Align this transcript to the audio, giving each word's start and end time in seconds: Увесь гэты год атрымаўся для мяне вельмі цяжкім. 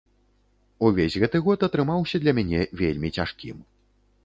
Увесь 0.87 1.17
гэты 1.25 1.41
год 1.49 1.67
атрымаўся 1.69 2.23
для 2.25 2.35
мяне 2.41 2.61
вельмі 2.83 3.15
цяжкім. 3.21 3.57